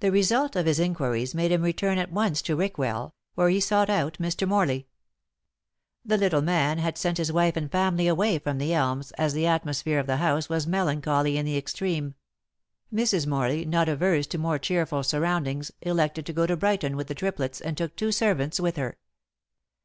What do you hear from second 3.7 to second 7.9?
out Mr. Morley. The little man had sent his wife and